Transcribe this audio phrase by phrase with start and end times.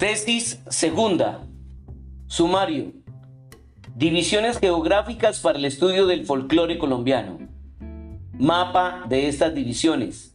[0.00, 1.46] Tesis segunda.
[2.26, 2.94] Sumario.
[3.94, 7.38] Divisiones geográficas para el estudio del folclore colombiano.
[8.32, 10.34] Mapa de estas divisiones.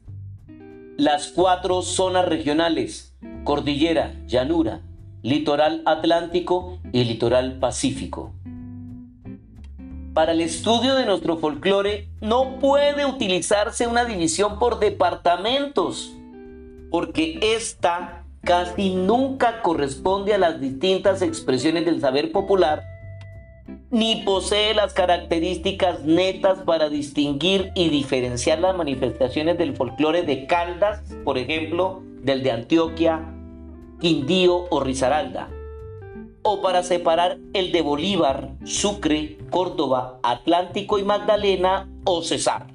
[0.97, 3.17] Las cuatro zonas regionales.
[3.43, 4.81] Cordillera, llanura,
[5.23, 8.35] litoral atlántico y litoral pacífico.
[10.13, 16.13] Para el estudio de nuestro folclore no puede utilizarse una división por departamentos,
[16.91, 22.83] porque esta casi nunca corresponde a las distintas expresiones del saber popular,
[23.89, 31.01] ni posee las características netas para distinguir y diferenciar las manifestaciones del folclore de Caldas,
[31.23, 33.25] por ejemplo, del de Antioquia,
[33.99, 35.49] Quindío o Risaralda,
[36.43, 42.74] o para separar el de Bolívar, Sucre, Córdoba, Atlántico y Magdalena o Cesar.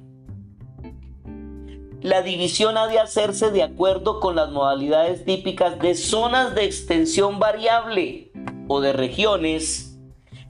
[2.01, 7.37] La división ha de hacerse de acuerdo con las modalidades típicas de zonas de extensión
[7.37, 8.31] variable
[8.67, 9.99] o de regiones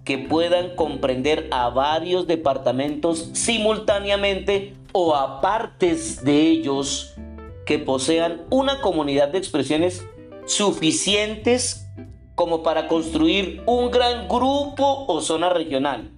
[0.05, 7.15] que puedan comprender a varios departamentos simultáneamente o a partes de ellos
[7.65, 10.07] que posean una comunidad de expresiones
[10.45, 11.85] suficientes
[12.33, 16.11] como para construir un gran grupo o zona regional.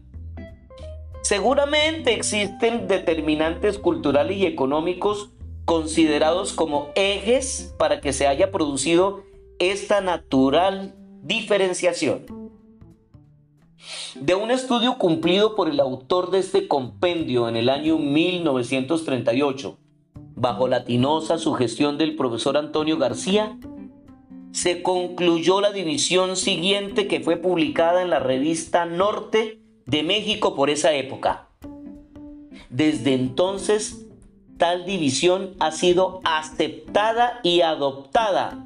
[1.23, 5.29] Seguramente existen determinantes culturales y económicos
[5.63, 9.23] considerados como ejes para que se haya producido
[9.57, 12.25] esta natural diferenciación.
[14.16, 19.77] De un estudio cumplido por el autor de este compendio en el año 1938,
[20.35, 23.57] bajo la tinosa sugestión del profesor Antonio García,
[24.51, 30.70] se concluyó la división siguiente que fue publicada en la revista Norte de México por
[30.70, 31.48] esa época.
[32.70, 34.06] Desde entonces,
[34.58, 38.66] tal división ha sido aceptada y adoptada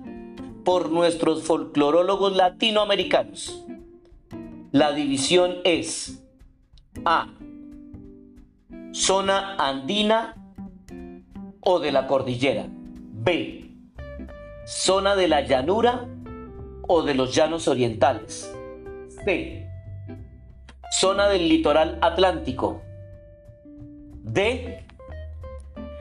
[0.63, 3.63] por nuestros folclorólogos latinoamericanos.
[4.71, 6.23] La división es
[7.05, 7.27] A.
[8.91, 10.35] Zona andina
[11.61, 12.67] o de la cordillera.
[12.69, 13.71] B.
[14.65, 16.07] Zona de la llanura
[16.87, 18.53] o de los llanos orientales.
[19.23, 19.66] C
[20.91, 22.81] zona del litoral atlántico.
[24.23, 24.85] D,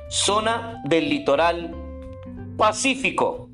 [0.08, 1.74] zona del litoral
[2.56, 3.50] pacífico.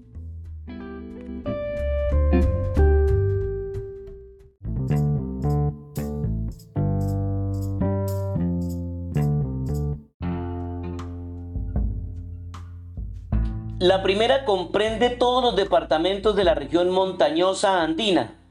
[13.78, 18.41] La primera comprende todos los departamentos de la región montañosa andina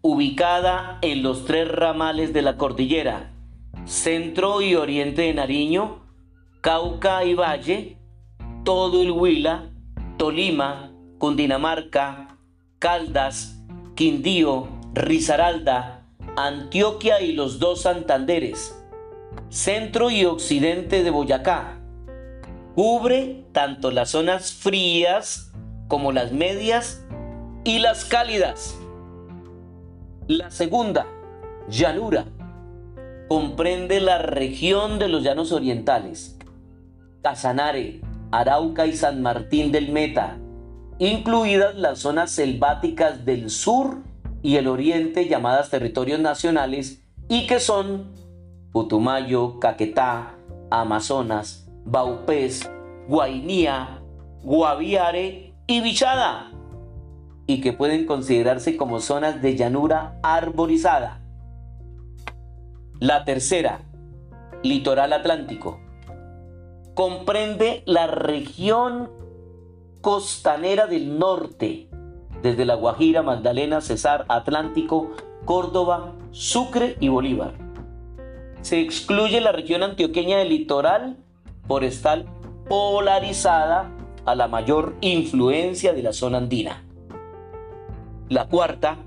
[0.00, 3.32] ubicada en los tres ramales de la cordillera,
[3.84, 6.04] centro y oriente de Nariño,
[6.60, 7.98] Cauca y Valle,
[8.64, 9.70] todo el Huila,
[10.16, 12.38] Tolima, Cundinamarca,
[12.78, 13.60] Caldas,
[13.96, 18.80] Quindío, Risaralda, Antioquia y los dos Santanderes,
[19.48, 21.80] centro y occidente de Boyacá.
[22.76, 25.52] Cubre tanto las zonas frías
[25.88, 27.04] como las medias
[27.64, 28.78] y las cálidas.
[30.28, 31.06] La segunda,
[31.70, 32.26] llanura,
[33.28, 36.38] comprende la región de los llanos orientales,
[37.22, 40.36] Casanare, Arauca y San Martín del Meta,
[40.98, 44.02] incluidas las zonas selváticas del sur
[44.42, 48.12] y el oriente llamadas territorios nacionales y que son
[48.70, 50.34] Putumayo, Caquetá,
[50.70, 52.70] Amazonas, Baupés,
[53.08, 54.02] Guainía,
[54.44, 56.52] Guaviare y Bichada
[57.48, 61.22] y que pueden considerarse como zonas de llanura arborizada.
[63.00, 63.80] La tercera,
[64.62, 65.80] litoral atlántico.
[66.92, 69.10] Comprende la región
[70.02, 71.88] costanera del norte,
[72.42, 75.12] desde La Guajira, Magdalena, Cesar, Atlántico,
[75.46, 77.54] Córdoba, Sucre y Bolívar.
[78.60, 81.16] Se excluye la región antioqueña del litoral
[81.66, 82.26] por estar
[82.68, 83.90] polarizada
[84.26, 86.84] a la mayor influencia de la zona andina.
[88.28, 88.98] La cuarta,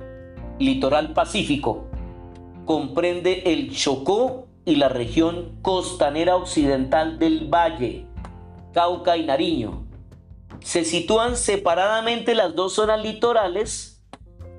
[0.57, 1.85] litoral pacífico,
[2.65, 8.07] comprende el Chocó y la región costanera occidental del Valle,
[8.73, 9.85] Cauca y Nariño.
[10.61, 14.03] Se sitúan separadamente las dos zonas litorales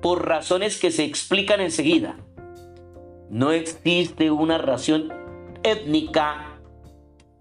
[0.01, 2.15] por razones que se explican enseguida.
[3.29, 5.11] No existe una ración
[5.63, 6.57] étnica,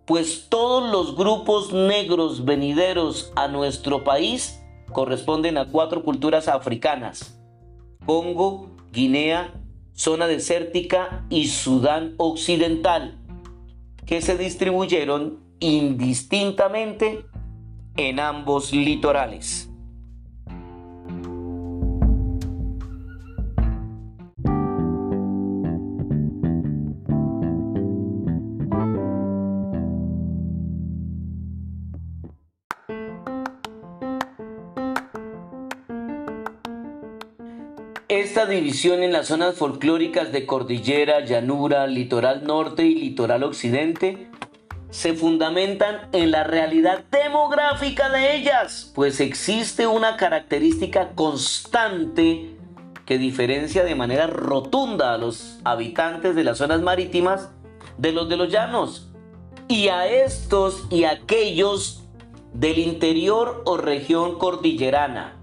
[0.07, 4.62] pues todos los grupos negros venideros a nuestro país
[4.93, 7.39] corresponden a cuatro culturas africanas,
[8.05, 9.53] Congo, Guinea,
[9.95, 13.19] zona desértica y Sudán Occidental,
[14.07, 17.25] que se distribuyeron indistintamente
[17.97, 19.72] en ambos litorales.
[38.13, 44.29] Esta división en las zonas folclóricas de cordillera, llanura, litoral norte y litoral occidente
[44.91, 52.55] se fundamentan en la realidad demográfica de ellas, pues existe una característica constante
[53.07, 57.49] que diferencia de manera rotunda a los habitantes de las zonas marítimas
[57.97, 59.11] de los de los llanos,
[59.69, 62.03] y a estos y aquellos
[62.53, 65.39] del interior o región cordillerana.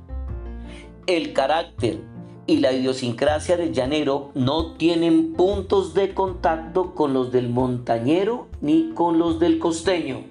[1.07, 2.08] El carácter
[2.49, 8.89] y la idiosincrasia del llanero no tienen puntos de contacto con los del montañero ni
[8.95, 10.23] con los del costeño.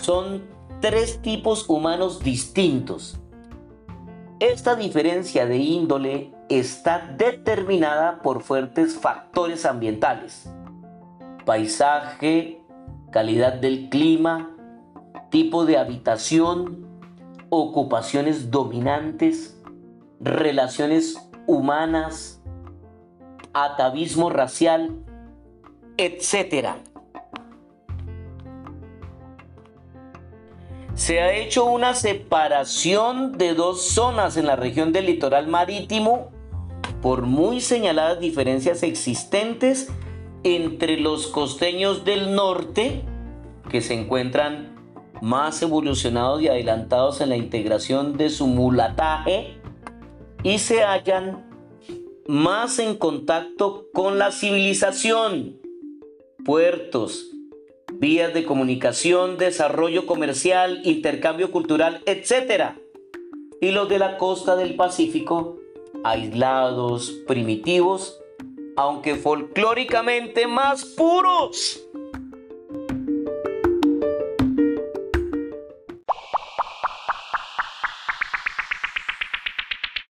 [0.00, 0.44] Son
[0.80, 3.18] tres tipos humanos distintos.
[4.38, 10.48] Esta diferencia de índole está determinada por fuertes factores ambientales.
[11.44, 12.62] Paisaje,
[13.10, 14.56] calidad del clima,
[15.30, 16.86] tipo de habitación,
[17.48, 19.59] ocupaciones dominantes,
[20.20, 22.42] relaciones humanas,
[23.52, 24.96] atavismo racial,
[25.96, 26.68] etc.
[30.94, 36.30] Se ha hecho una separación de dos zonas en la región del litoral marítimo
[37.00, 39.88] por muy señaladas diferencias existentes
[40.42, 43.02] entre los costeños del norte,
[43.70, 44.76] que se encuentran
[45.20, 49.59] más evolucionados y adelantados en la integración de su mulataje,
[50.42, 51.48] y se hallan
[52.26, 55.58] más en contacto con la civilización,
[56.44, 57.30] puertos,
[57.92, 62.76] vías de comunicación, desarrollo comercial, intercambio cultural, etc.
[63.60, 65.58] Y los de la costa del Pacífico,
[66.04, 68.20] aislados, primitivos,
[68.76, 71.82] aunque folclóricamente más puros.